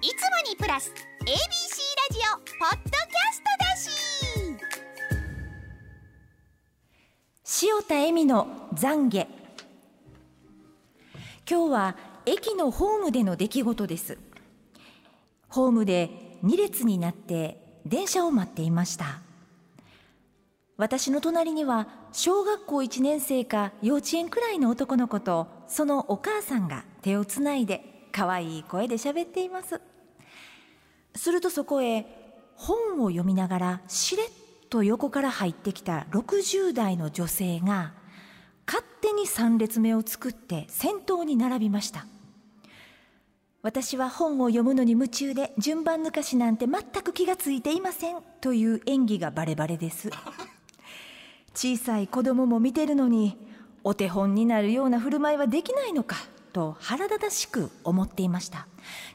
[0.00, 0.14] いつも
[0.48, 0.92] にプラス
[1.22, 1.34] ABC ラ
[2.12, 3.76] ジオポッドキャストだ
[7.56, 7.66] し。
[7.66, 9.26] 塩田恵美の懺悔。
[11.50, 14.18] 今日は駅のホームでの出来事です。
[15.48, 19.20] ホームで2列になって電車を待っていました。
[20.76, 29.87] 私の隣には小学校1年生か幼稚園くらいの男の子とそのお母さんが手をつないで可愛い声で喋っています。
[31.18, 32.06] するとそこへ
[32.54, 34.26] 本を読みながらしれっ
[34.70, 37.92] と横から入ってきた60代の女性が
[38.66, 42.06] 勝手に3列目を作って先頭に並びました。
[43.60, 50.10] 私は本を読むのに夢中で順番抜かしなんて全く気がついていませんという演技がバレバレです。
[51.54, 53.36] 小さい子供も見てるのに
[53.82, 56.16] お手本になるような振る舞いはできないのか
[56.48, 58.66] と腹立たしく思っていました。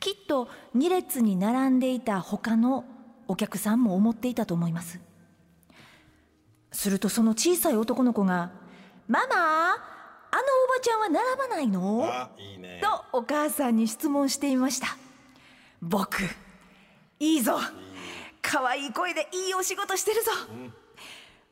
[0.00, 2.84] きっと2列に並んでいた他の
[3.28, 5.00] お客さんも思っていたと思います。
[6.72, 8.50] するとその小さい男の子が
[9.08, 9.34] 「ママ
[9.70, 12.80] あのおばちゃんは並ばないの?」いいね。
[12.82, 14.96] とお母さんに質問していました。
[15.80, 16.22] 僕
[17.20, 17.58] いいぞ。
[18.42, 20.72] 可愛い声でいいお仕事してるぞ、うん。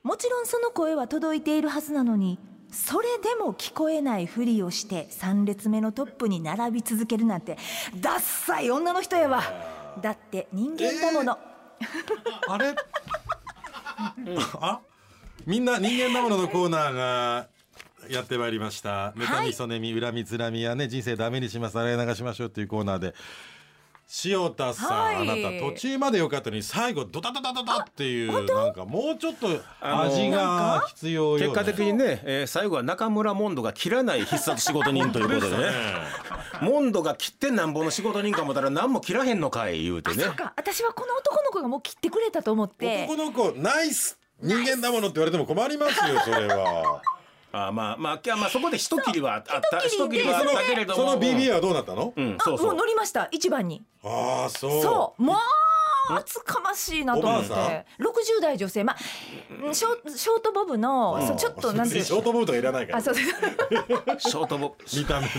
[0.03, 2.39] もちろんその声は届いているはずなのに
[2.77, 7.57] それでも聞こえないふりをして3列目のトップに並び続けるなんて
[8.01, 9.43] ダッサい女の人やわ。
[10.03, 11.39] だって人間だもの、
[11.81, 12.75] えー、あれ？
[14.61, 14.81] あ？
[15.47, 17.49] みんな人間だもののコーナーが
[18.11, 19.13] やってまいりました。
[19.13, 21.79] 妬みそねみ恨みつらみやね人生ダメにします。
[21.79, 23.15] 洗い流しましょうというコーナーで
[24.25, 29.49] 塩田さん、はい、あなた途中まで良かったのに最後ドタドタドタっていうなんかもうちょっと
[29.81, 35.73] 味が必要結果的にね、えー、最後は中村モンドが切らない必殺仕事人ということでね。
[36.63, 40.25] モンドが切ってなんぼの仕事人かもたら何も切らへんのかい言うてね。
[40.57, 43.05] 私はこの男の子がもう切ってくれたと思って。
[43.09, 47.03] 男の子ナイス人間だものって言われても困りますよそれは。
[47.57, 52.13] あまあまあまあそこで一切りはあった一切りはあったけれどもその BB はどうなったの？
[52.15, 53.83] うん、そうそうもう乗りました一番に。
[54.05, 54.83] ああそう。
[54.83, 55.66] そうまあ。
[56.09, 57.53] 厚かましいなと思って。
[57.53, 58.85] 60代女性。
[58.85, 58.97] まあ
[59.75, 62.99] ショショートボブのちょっとなんてショートボブとかいらないから。
[62.99, 64.85] あそうショートボブ。
[64.99, 65.31] 見た目の。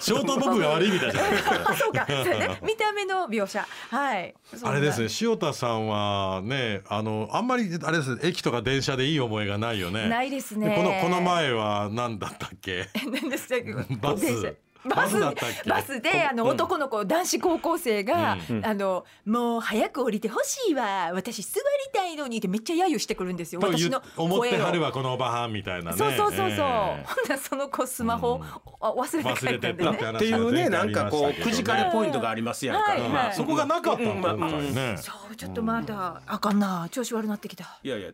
[0.00, 1.74] ショートボブが悪いみたいじゃないですか。
[1.74, 2.06] そうか。
[2.08, 3.66] そうね見た目の描写。
[3.90, 4.34] はい。
[4.62, 5.08] あれですね。
[5.20, 10.08] 塩田さんはねあのあんまりあれです駅とか電車でいい思いがないよね。
[10.08, 10.74] ないですね。
[10.76, 12.88] このこの前は何だったっけ？
[13.10, 13.72] 何でしたっけ？
[13.96, 14.56] バス
[14.88, 15.20] バス
[15.66, 23.60] バスであの男の子、男子高校生が、あのもう早く降りてほしいわ私座りたいのにってめっちゃ揶揄してくるんですよ。
[23.62, 25.96] 私の思ってはるわこのおばはんみたいなね。
[25.96, 28.40] そうそうそうそう、ほんなその子スマホ、
[28.80, 30.10] 忘れて帰ったんでね。
[30.14, 36.88] っていうねなんかこうくじかれポイントがありますやんか、そこがなかったんだね、そうちょっとまだあかんな。
[36.90, 37.78] 調子悪なってきた。
[37.82, 38.10] いやいや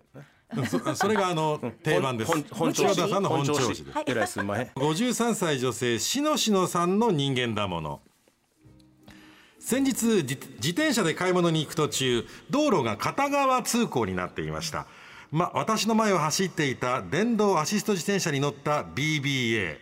[0.69, 2.33] そ それがあの定番です。
[2.51, 3.85] 本調子さんの本調子です。
[4.07, 4.67] えらいすんまへん。
[4.75, 8.01] 53歳女性しのしのさんの人間だもの。
[9.65, 14.87] 先日自転車で買い物に行く途中道路が片側通行になっていました
[15.31, 19.77] ま私の前を走っていた電動アシスト自転車に乗った BBA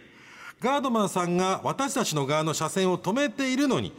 [0.61, 3.95] ガードマンさんが私たちの側の車線を止めているのに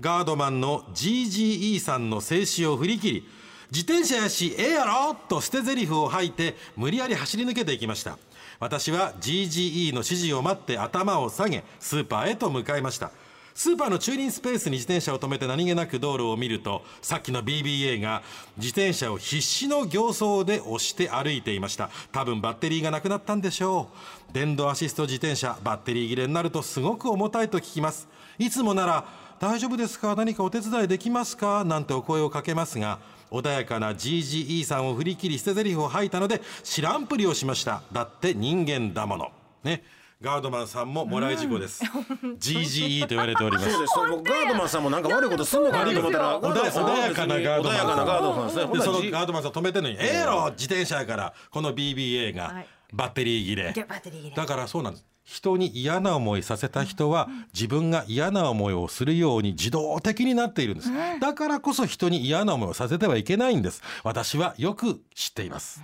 [0.00, 3.28] ガードマンの GGE さんの静止を振り切り
[3.74, 5.16] 自転車やしええやろ？
[5.28, 8.18] と捨て台詞を吐いて無理やり走り抜けていきました。
[8.60, 13.10] 私は GGE の指示を待って頭を下げスーパーへと向かいました。
[13.52, 18.22] スーパーの駐輪スペースに自転車を止めて何気なく道路を見るとさっきの BBA が
[18.56, 21.90] 自転車を必死の形相で押して歩いていました。
[22.12, 23.88] 多分バッテリーがなくなったんでしょ
[24.30, 24.32] う。
[24.32, 28.06] 電動アシスト自転車バッテリー切れになるとすごく重たいと聞きます。
[28.38, 29.04] いつもなら
[29.40, 30.14] 大丈夫ですか？
[30.14, 31.64] 何かお手伝いできますか？
[31.64, 33.00] なんてお声をかけますが
[33.34, 39.32] 穏やかな GGE さんを振り切り捨て台詞を吐いたので知らんぷりをしましただって人間だもの
[39.64, 39.82] ね
[40.22, 41.84] ガードマンさんももらい事故です。
[42.40, 43.70] GGE と言われております。
[43.70, 43.92] そうです。
[43.98, 47.84] ガードマンさんもなんか悪いことすんのかなと思ったら穏やかなガードマンさん。
[47.84, 48.80] 穏やかなガードマンですね。
[48.80, 52.64] そのガードマンさん止めてるのに、ええやろ自転車やからこの BBA が
[52.94, 54.30] バッテリー切れ。
[54.34, 55.04] だからそうなんです。
[55.24, 60.90] 人に嫌な思いさせた人は自分が嫌な思いをするように自動的になっているんです。
[61.20, 63.82] だからこそ人に嫌な思いをさせてはいけないんです。
[64.04, 65.82] 私はよく知っています。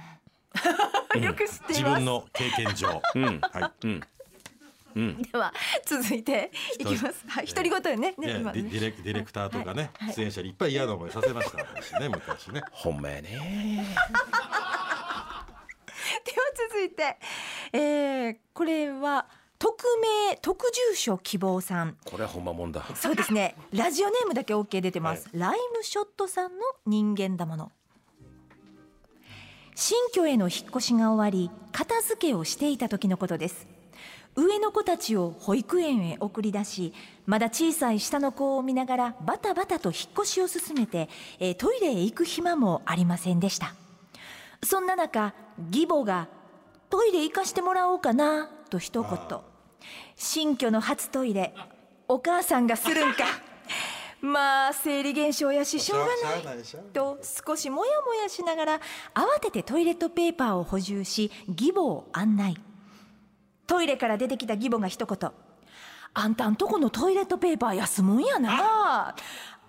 [1.21, 1.69] よく知っています。
[1.69, 3.03] 自分の経験上。
[3.15, 3.87] うん、はい。
[3.87, 4.03] うん
[4.97, 5.53] うん、では
[5.87, 7.25] 続いていきます。
[7.29, 8.15] はい、独り言ね。
[8.19, 12.63] ねねディレディレクターとかね、出演者にいっぱい嫌な思いさせました私ね昔ね。
[12.73, 13.87] ほんまやね。
[16.25, 16.39] では
[16.69, 17.17] 続いて、
[17.73, 19.27] えー、これは
[19.61, 19.85] 匿
[20.31, 21.97] 名特住所希望さん。
[22.05, 22.83] これはほんまもんだ。
[22.95, 23.55] そうですね。
[23.73, 27.73] ラジオネームだけ OK 出てます、ライムショットさんの人間だもの。
[29.75, 33.69] 新居への引っ越しが終わり片付けをしていた時のことです。
[34.35, 36.95] 上の子たちを保育園へ送り出し
[37.27, 43.75] まだ小さい下の子を見ながらバタバタと引っ越しを進めて、えートイレへ行く暇もありませんでした。
[44.63, 45.35] そんな中
[45.71, 46.29] 義母が
[46.91, 49.39] 「トイレ行かしてもらおうかな」と一言。
[50.17, 51.55] 新居の初トイレ
[52.07, 53.25] お母さんがするんか。
[54.21, 56.65] まあ生理現象やししょうがない。
[56.93, 58.81] と少しもやもやしながら
[59.15, 62.57] 慌ててトイレットペーパーを補充し義母を案内。
[63.67, 65.31] トイレから出てきた義母が一言
[66.13, 68.51] 「あんたんとこのトイレットペーパー安もんやな」
[69.15, 69.15] あ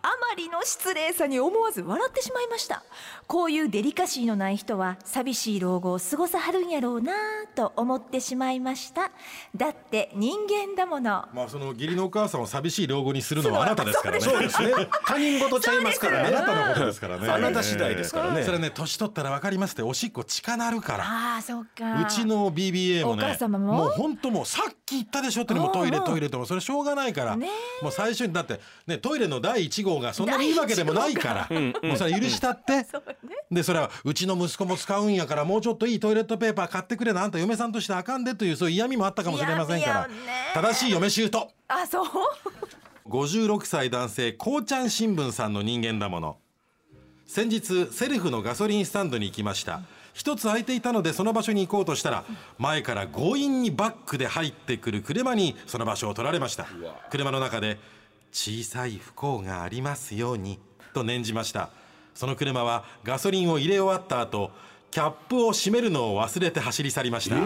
[0.10, 2.84] まりの失礼さに思わず笑ってしまいました。
[3.28, 7.14] こういうデリカシーのない人は寂しい老後を過ごさはるんやろうな
[7.56, 9.12] と思ってしまいました。
[9.56, 11.26] だって人間だもの。
[11.34, 14.22] まあその義理のお母さんを寂しい老後にするのはあなたですからね。
[14.22, 14.72] そうですね。
[15.06, 16.30] 他人事ちゃいますからね。
[16.30, 17.30] あなたのことですからね。
[17.30, 19.84] あなた次第ですからねそれね年取ったら分かりますって。
[19.84, 21.04] おしっこ近なるから。
[21.06, 22.02] ああそっか。
[22.02, 27.48] うちの BBA もねお母様もう本当もうさっき言ったでしょってのもトイレトイレともそれしょうがないから、ね
[27.82, 32.86] もう最初にだってねトイレの第1号がそんなにいいわけでもないからもうそれ許したって。
[33.52, 40.10] でそれはうちの息子も使うんやからもうちょっといいトイレットペーパー買ってくれなあんた嫁さんとしてあかんでというそういう嫌味もあったかもしれませんから。
[40.54, 41.50] 正しい嫁姑。
[41.68, 42.08] あそう。
[43.08, 46.38] 56歳男性こうちゃん新聞さんの人間だもの。
[47.32, 49.82] 先日セルフのガソリンスタンドに行きました
[50.14, 52.26] 一つ空いていたのでその場所に行こうとしたら
[52.58, 56.68] 前から強引にバックで入ってくる車にその場所を取られました。
[57.10, 57.80] 車の中で
[58.32, 60.60] 「小さい不幸がありますように」
[60.94, 61.70] と念じました。
[62.14, 64.52] その車はガソリンを入れ終わった後
[64.92, 67.38] キャップを閉めるのを忘れて走り去りました。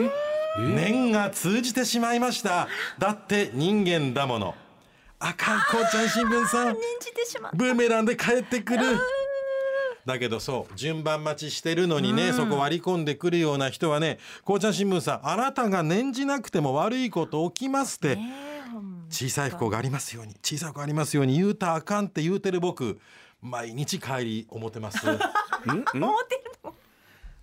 [0.58, 2.68] 念が通じてしまいました。
[2.98, 4.56] だって人間だもの。
[5.20, 7.58] あかんこうちゃん新聞さん念じてしまった。
[7.58, 8.98] ブーメランで帰ってくる
[10.06, 18.18] だけどそう順番待ちしてるのにね、そこ割り込んでくるような人はねこうちゃん新聞さんあなたが念じなくても悪いこと起きますって、
[19.10, 23.00] 小さい不幸がありますように小さい不幸がありますように言うたらあかんって言うてる僕
[23.42, 25.00] 毎日帰り思ってます。
[25.08, 26.76] 思ってるの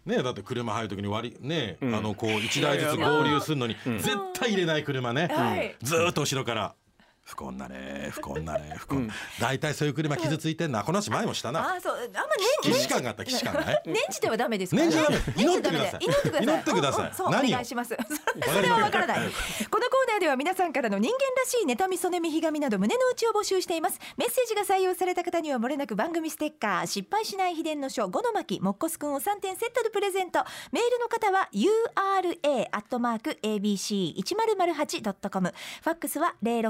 [0.07, 5.77] ねだって車入る時に割りね、あのこう一台ずつ合流するのに絶対入れない車ね、はい。
[5.83, 6.75] ずーっと後ろから
[7.25, 8.97] 不幸になれ不幸になれ 不幸、
[9.41, 10.83] 大体そういう車傷ついてんな。
[10.83, 11.75] この話前もしたな。
[11.77, 11.95] あそう。
[11.95, 12.21] あんま
[12.63, 13.25] 既念視感があった。
[13.25, 13.81] 既視感がね。
[13.87, 14.75] 念じてはダメです。
[14.75, 15.33] か念じてはダメ。
[15.37, 16.01] 祈ってください。
[16.05, 16.43] 祈ってください。
[16.43, 17.03] 祈ってください。
[17.03, 17.15] うんうん。
[17.15, 17.97] そうお願いします。
[18.45, 19.19] それはわからない。
[19.19, 24.01] このコーナーでは皆さんからの人間らしい妬みそねみひがみなど胸の内を募集しています。
[24.17, 30.45] メッセージが採用された方にはもれなく番組ステッカー失敗しない秘伝の書五の巻もっこすくんを3点セットでプレゼント。
[30.73, 35.55] メールの方は ura アットマーク abc 一0 0 8ドットコム。
[35.83, 36.63] ファックスは零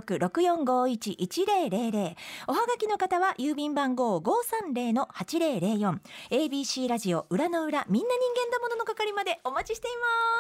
[0.53, 2.17] 四五一一零零零。
[2.47, 6.01] おはがきの方は郵便番号五三零の八零零四。
[6.31, 9.91] ABC ラジオ裏の裏みんな人間だものの係までお待ちしてい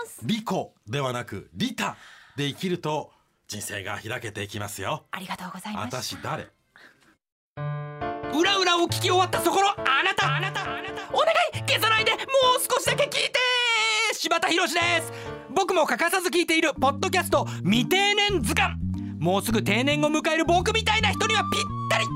[0.04, 0.20] ます。
[0.24, 1.96] リコではなくリタ
[2.36, 3.10] で生きると
[3.48, 5.04] 人生が開けていきますよ。
[5.12, 5.96] ありがとうございます。
[5.96, 6.50] 私誰？
[8.34, 10.36] 裏裏を聞き終わったそこのあなた。
[10.36, 10.62] あなた。
[10.62, 10.64] お
[11.20, 11.62] 願い。
[11.66, 12.20] 消さないでもう
[12.60, 13.38] 少しだけ聞いて
[14.12, 15.12] 柴田博です。
[15.54, 18.91] 僕も欠かさず聞いているポッドキャスト未定年図鑑
[19.22, 22.06] もうすぐ定年を迎える僕みたいな人にはぴったり。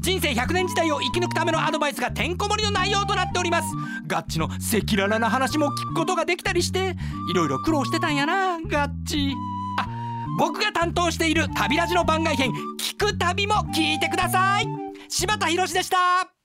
[0.00, 3.68] 人生100年時代を生き抜くためのアドバイスがてんこ盛りの内容となっております。
[4.06, 6.96] ガッチの赤裸々な話も聞くことができたりして
[7.30, 9.34] いろいろ苦労してたんやなガッチ。
[9.78, 9.86] あ
[10.38, 14.66] 僕が担当している旅ラジの番外編聞く旅も聞いてください。
[15.10, 16.37] 柴田博でした。